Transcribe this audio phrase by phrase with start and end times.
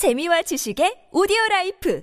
[0.00, 2.02] 재미와 지식의 오디오 life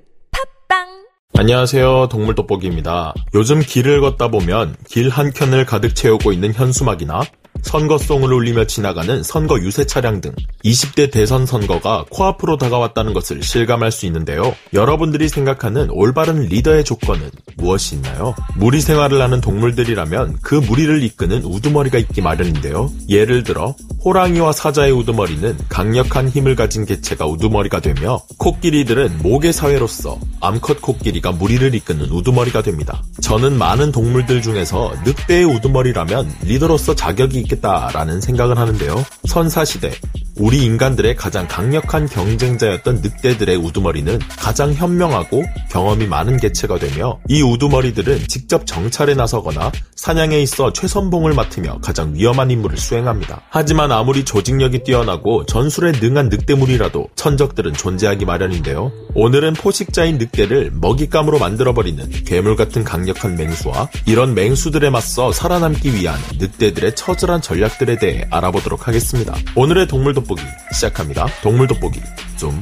[0.70, 2.10] 팟빵 안녕하세요.
[2.12, 3.16] 동물 돋보기입니다.
[3.34, 7.22] 요즘 길을 걷다 보면 길 한켠을 가득 채우고 있는 현수막이나
[7.64, 10.32] 선거송을 울리며 지나가는 선거 유세 차량 등
[10.64, 14.56] 20대 대선 선거가 코앞으로 다가왔다는 것을 실감할 수 있는데요.
[14.74, 18.36] 여러분들이 생각하는 올바른 리더의 조건은 무엇이 있나요?
[18.56, 22.92] 무리 생활을 하는 동물들이라면 그 무리를 이끄는 우두머리가 있기 마련인데요.
[23.10, 30.82] 예를 들어 호랑이와 사자의 우두머리는 강력한 힘을 가진 개체가 우두머리가 되며 코끼리들은 모계 사회로서 암컷
[30.82, 33.04] 코끼리가 무리를 이끄는 우두머리가 됩니다.
[33.22, 39.04] 저는 많은 동물들 중에서 늑대의 우두머리라면 리더로서 자격이 있겠다라는 생각을 하는데요.
[39.28, 39.92] 선사시대,
[40.40, 48.28] 우리 인간들의 가장 강력한 경쟁자였던 늑대들의 우두머리는 가장 현명하고 경험이 많은 개체가 되며 이 우두머리들은
[48.28, 53.42] 직접 정찰에 나서거나 사냥에 있어 최선봉을 맡으며 가장 위험한 임무를 수행합니다.
[53.50, 58.92] 하지만 아무리 조직력이 뛰어나고 전술에 능한 늑대물이라도 천적들은 존재하기 마련인데요.
[59.16, 66.96] 오늘은 포식자인 늑대를 먹잇감으로 만들어버리는 괴물 같은 강력한 맹수와 이런 맹수들에 맞서 살아남기 위한 늑대들의
[66.96, 69.36] 처절한 전략들에 대해 알아보도록 하겠습니다.
[69.56, 70.42] 오늘의 동물 돋보기
[70.74, 71.26] 시작합니다.
[71.42, 72.02] 동물 돋보기
[72.38, 72.62] 좀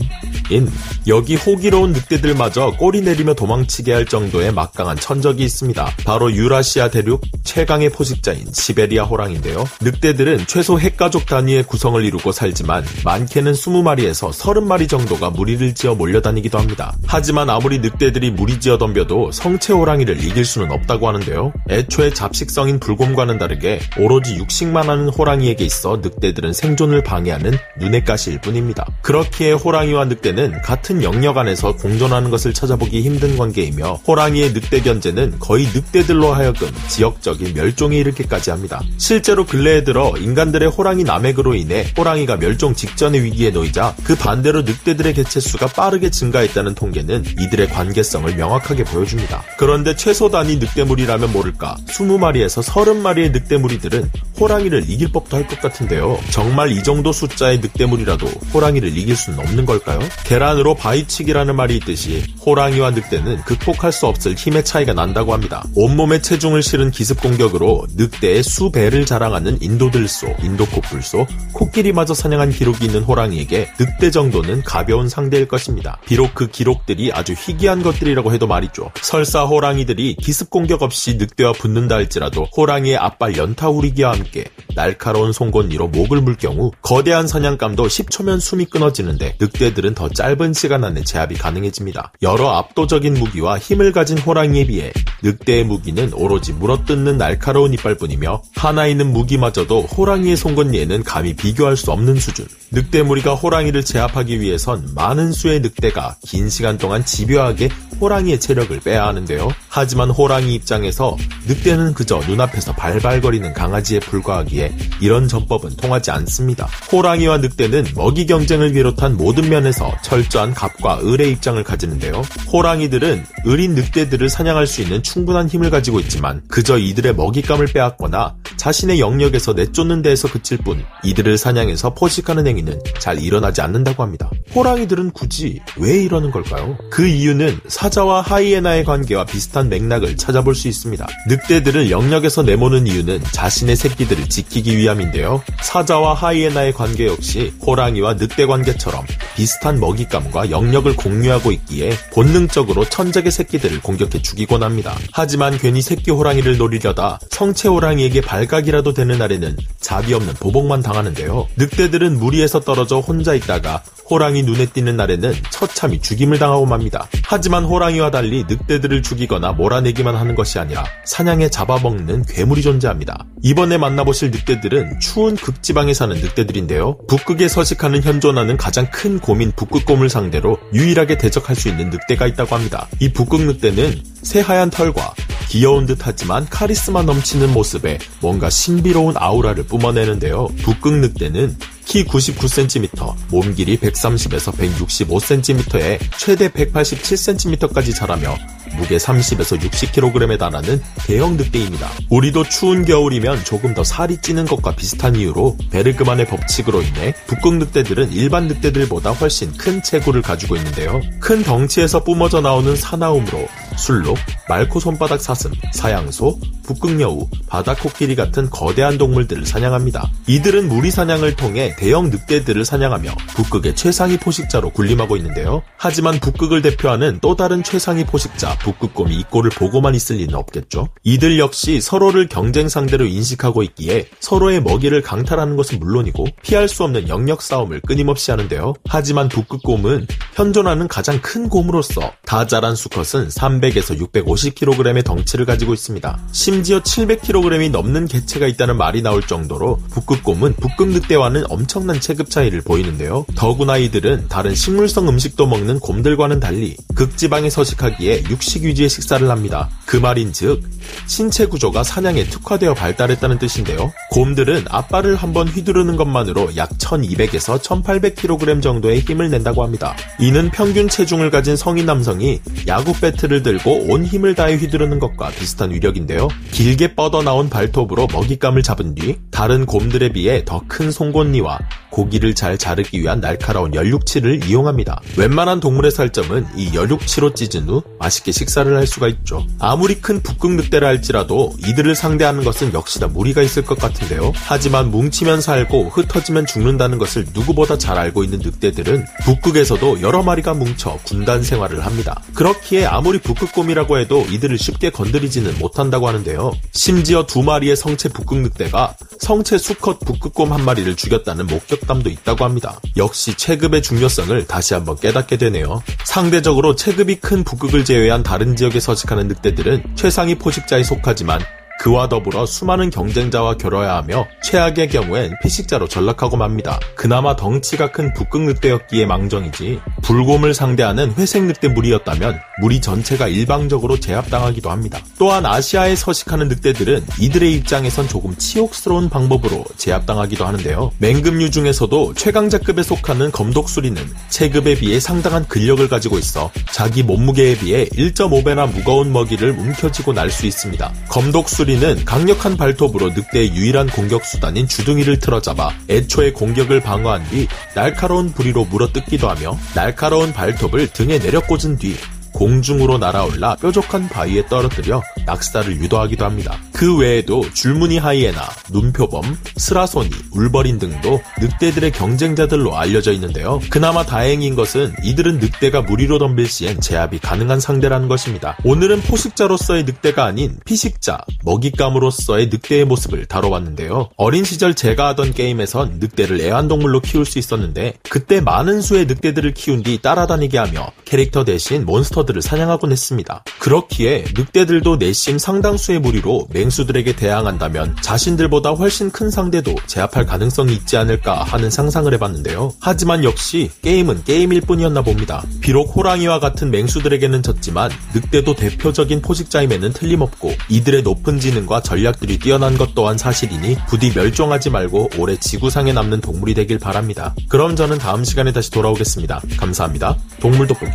[0.49, 0.69] 인.
[1.07, 5.95] 여기 호기로운 늑대들마저 꼬리 내리며 도망치게 할 정도의 막강한 천적이 있습니다.
[6.05, 9.65] 바로 유라시아 대륙 최강의 포식자인 시베리아 호랑인데요.
[9.81, 16.95] 늑대들은 최소 핵가족 단위의 구성을 이루고 살지만 많게는 20마리에서 30마리 정도가 무리를 지어 몰려다니기도 합니다.
[17.05, 21.53] 하지만 아무리 늑대들이 무리지어 덤벼도 성체 호랑이를 이길 수는 없다고 하는데요.
[21.69, 28.85] 애초에 잡식성인 불곰과는 다르게 오로지 육식만 하는 호랑이에게 있어 늑대들은 생존을 방해하는 눈의 가시일 뿐입니다.
[29.01, 35.66] 그렇기에 호랑이와 늑대는 같은 영역 안에서 공존하는 것을 찾아보기 힘든 관계이며 호랑이의 늑대 견제는 거의
[35.73, 38.80] 늑대들로 하여금 지역적인 멸종에 이르기까지 합니다.
[38.97, 45.16] 실제로 근래에 들어 인간들의 호랑이 남획으로 인해 호랑이가 멸종 직전의 위기에 놓이자 그 반대로 늑대들의
[45.16, 49.41] 개체수가 빠르게 증가했다는 통계는 이들의 관계성을 명확하게 보여줍니다.
[49.58, 56.17] 그런데 최소 단위 늑대물이라면 모를까 20마리에서 30마리의 늑대무리들은 호랑이를 이길 법도 할 것 같은데요.
[56.32, 59.99] 정말 이 정도 숫자의 늑대물이라도 호랑이를 이길 수는 없는 걸까요?
[60.26, 65.64] 계란으로 바위치기라는 말이 있듯이 호랑이와 늑대는 극복할 수 없을 힘의 차이가 난다고 합니다.
[65.76, 73.70] 온몸에 체중을 실은 기습 공격으로 늑대의 수배를 자랑하는 인도들소, 인도코뿔소, 코끼리마저 사냥한 기록이 있는 호랑이에게
[73.80, 75.99] 늑대 정도는 가벼운 상대일 것입니다.
[76.05, 78.92] 비록 그 기록들이 아주 희귀한 것들이라고 해도 말이죠.
[79.02, 84.45] 설사 호랑이들이 기습 공격 없이 늑대와 붙는다 할지라도 호랑이의 앞발 연타우리기와 함께
[84.76, 91.04] 날카로운 송곳니로 목을 물 경우 거대한 사냥감도 10초면 숨이 끊어지는데 늑대들은 더 짧은 시간 안에
[91.04, 92.14] 제압이 가능해집니다.
[92.22, 94.92] 여러 압도적인 무기와 힘을 가진 호랑이에 비해
[95.23, 102.16] 늑대의 무기는 오로지 물어뜯는 날카로운 이빨뿐이며 하나 있는 무기마저도 호랑이의 송곳니에는 감히 비교할 수 없는
[102.16, 102.48] 수준.
[102.72, 107.70] 늑대 무리가 호랑이를 제압하기 위해선 많은 수의 늑대가 긴 시간 동안 집요하게
[108.02, 109.50] 호랑이의 체력을 빼야 하는데요.
[109.70, 111.16] 하지만 호랑이 입장에서
[111.48, 116.67] 늑대는 그저 눈앞에서 발발거리는 강아지에 불과하기에 이런 전법은 통하지 않습니다.
[116.92, 122.23] 호랑이와 늑대는 먹이 경쟁을 비롯한 모든 면에서 철저한 갑과 을의 입장을 가지는데요.
[122.51, 129.00] 호랑이들은 을인 늑대들을 사냥할 수 있는 충분한 힘을 가지고 있지만 그저 이들의 먹잇감을 빼앗거나 자신의
[129.00, 134.29] 영역에서 내쫓는 데에서 그칠 뿐 이들을 사냥해서 포식하는 행위는 잘 일어나지 않는다고 합니다.
[134.56, 136.77] 호랑이들은 굳이 왜 이러는 걸까요?
[136.89, 141.06] 그 이유는 사자와 하이에나의 관계와 비슷한 맥락을 찾아볼 수 있습니다.
[141.27, 145.44] 늑대들을 영역에서 내모는 이유는 자신의 새끼들을 지키기 위함인데요.
[145.62, 153.81] 사자와 하이에나의 관계 역시 호랑이와 늑대 관계처럼 비슷한 먹잇감과 영역을 공유하고 있기에 본능적으로 천적의 새끼들을
[153.81, 154.95] 공격해 죽이곤 합니다.
[155.12, 161.47] 하지만 괜히 새끼 호랑이를 노리려다 성체 호랑이에게 발각이라도 되는 날에는 자비 없는 보복만 당하는데요.
[161.57, 167.07] 늑대들은 무리에서 떨어져 혼자 있다가 호랑이 눈에 띄는 날에는 처참히 죽임을 당하고 맙니다.
[167.23, 173.25] 하지만 호랑이와 달리 늑대들을 죽이거나 몰아내기만 하는 것이 아니라 사냥에 잡아먹는 괴물이 존재합니다.
[173.41, 176.97] 이번에 만나보실 늑대들은 추운 극지방에 사는 늑대들인데요.
[177.07, 182.88] 북극에 서식하는 현존하는 가장 큰 곰인 북극곰을 상대로 유일하게 대적할 수 있는 늑대가 있다고 합니다.
[183.00, 185.15] 이 북극 늑대는 새하얀 털과
[185.50, 190.50] 귀여운 듯 하지만 카리스마 넘치는 모습에 뭔가 신비로운 아우라를 뿜어내는데요.
[190.61, 198.35] 북극 늑대는 키 99cm, 몸 길이 130에서 165cm에 최대 187cm까지 자라며
[198.77, 201.89] 무게 30에서 60kg에 달하는 대형 늑대입니다.
[202.09, 208.11] 우리도 추운 겨울이면 조금 더 살이 찌는 것과 비슷한 이유로 베르그만의 법칙으로 인해 북극 늑대들은
[208.11, 211.01] 일반 늑대들보다 훨씬 큰 체구를 가지고 있는데요.
[211.19, 213.47] 큰 덩치에서 뿜어져 나오는 사나움으로
[213.77, 214.17] 술록,
[214.47, 220.09] 말코 손바닥 사슴, 사양소, 북극여우, 바다코끼리 같은 거대한 동물들을 사냥합니다.
[220.27, 225.62] 이들은 무리 사냥을 통해 대형 늑대들을 사냥하며 북극의 최상위 포식자로 군림하고 있는데요.
[225.77, 230.89] 하지만 북극을 대표하는 또 다른 최상위 포식자 북극곰이 이 꼴을 보고만 있을 리는 없겠죠.
[231.03, 237.09] 이들 역시 서로를 경쟁 상대로 인식하고 있기에 서로의 먹이를 강탈하는 것은 물론이고 피할 수 없는
[237.09, 238.73] 영역 싸움을 끊임없이 하는데요.
[238.88, 246.19] 하지만 북극곰은 현존하는 가장 큰 곰으로서 다 자란 수컷은 300에서 650kg의 덩치를 가지고 있습니다.
[246.55, 253.25] 심지어 700kg이 넘는 개체가 있다는 말이 나올 정도로 북극곰은 북극 늑대와는 엄청난 체급 차이를 보이는데요.
[253.35, 259.69] 더구나 이들은 다른 식물성 음식도 먹는 곰들과는 달리 극지방에 서식하기에 육식 위주의 식사를 합니다.
[259.85, 260.63] 그 말인즉
[261.07, 263.91] 신체 구조가 사냥에 특화되어 발달했다는 뜻인데요.
[264.11, 269.93] 곰들은 앞발을 한번 휘두르는 것만으로 약 1200에서 1800kg 정도의 힘을 낸다고 합니다.
[270.19, 275.71] 이는 평균 체중을 가진 성인 남성이 야구 배트를 들고 온 힘을 다해 휘두르는 것과 비슷한
[275.71, 276.29] 위력인데요.
[276.51, 281.59] 길게 뻗어나온 발톱으로 먹잇감을 잡은 뒤 다른 곰들에 비해 더 큰 송곳니와
[281.95, 285.00] 고기를 잘 자르기 위한 날카로운 연육치를 이용합니다.
[285.18, 289.47] 웬만한 동물의 살점은 이 연육치로 찢은 후 맛있게 식사를 할 수가 있죠.
[289.59, 294.33] 아무리 큰 북극 늑대라 할지라도 이들을 상대하는 것은 역시나 무리가 있을 것 같은데요.
[294.36, 301.00] 하지만 뭉치면 살고 흩어지면 죽는다는 것을 누구보다 잘 알고 있는 늑대들은 북극에서도 여러 마리가 뭉쳐
[301.06, 302.21] 군단 생활을 합니다.
[302.33, 306.51] 그렇기에 아무리 북극곰이라고 해도 이들을 쉽게 건드리지는 못한다고 하는데요.
[306.74, 312.43] 심지어 두 마리의 성체 북극 늑대가 성체 수컷 북극곰 한 마리를 죽였다는 목격 담도 있다고
[312.45, 312.79] 합니다.
[312.97, 315.81] 역시 체급의 중요성을 다시 한번 깨닫게 되네요.
[316.03, 321.41] 상대적으로 체급이 큰 북극을 제외한 다른 지역에 서식하는 늑대들은 최상위 포식자에 속하지만
[321.80, 326.80] 그와 더불어 수많은 경쟁자와 겨뤄야 하며 최악의 경우엔 피식자로 전락하고 맙니다.
[326.95, 334.69] 그나마 덩치가 큰 북극 늑대였기에 망정이지 불곰을 상대하는 회색 늑대 무리였다면 무리 전체가 일방적으로 제압당하기도
[334.69, 335.00] 합니다.
[335.18, 340.92] 또한 아시아에 서식하는 늑대들은 이들의 입장에선 조금 치욕스러운 방법으로 제압당하기도 하는데요.
[341.00, 348.72] 맹금류 중에서도 최강자급에 속하는 검독수리는 체급에 비해 상당한 근력을 가지고 있어 자기 몸무게에 비해 1.5배나
[348.72, 350.92] 무거운 먹이를 움켜쥐고 날 수 있습니다.
[351.07, 358.31] 검독수리 수리는 강력한 발톱으로 늑대의 유일한 공격 수단인 주둥이를 틀어잡아 애초에 공격을 방어한 뒤 날카로운
[358.33, 361.95] 부리로 물어뜯기도 하며 날카로운 발톱을 등에 내려 꽂은 뒤
[362.33, 366.56] 공중으로 날아올라 뾰족한 바위에 떨어뜨려 낙사를 유도하기도 합니다.
[366.75, 373.62] 그 외에도 줄무늬 하이에나, 눈표범, 스라소니, 울버린 등도 늑대들의 경쟁자들로 알려져 있는데요.
[373.69, 378.57] 그나마 다행인 것은 이들은 늑대가 무리로 덤빌 시엔 제압이 가능한 상대라는 것입니다.
[378.66, 384.10] 오늘은 포식자로서의 늑대가 아닌 피식자, 먹잇감으로서의 늑대의 모습을 다뤄봤는데요.
[384.18, 389.81] 어린 시절 제가 하던 게임에선 늑대를 애완동물로 키울 수 있었는데 그때 많은 수의 늑대들을 키운
[389.81, 393.45] 뒤 따라다니게 하며 캐릭터 대신 몬스터들을 사냥하곤 했습니다.
[393.60, 401.44] 그렇기에 늑대들도 내심 상당수의 무리로 맹수들에게 대항한다면 자신들보다 훨씬 큰 상대도 제압할 가능성이 있지 않을까
[401.44, 402.73] 하는 상상을 해봤는데요.
[402.79, 405.44] 하지만 역시 게임은 게임일 뿐이었나 봅니다.
[405.62, 412.95] 비록 호랑이와 같은 맹수들에게는 졌지만 늑대도 대표적인 포식자임에는 틀림없고 이들의 높은 지능과 전략들이 뛰어난 것
[412.95, 417.35] 또한 사실이니 부디 멸종하지 말고 오래 지구상에 남는 동물이 되길 바랍니다.
[417.50, 419.41] 그럼 저는 다음 시간에 다시 돌아오겠습니다.
[419.57, 420.17] 감사합니다.
[420.39, 420.91] 동물 돋보기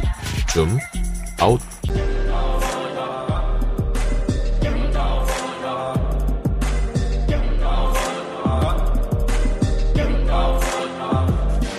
[0.52, 0.78] 줌
[1.38, 1.60] 아웃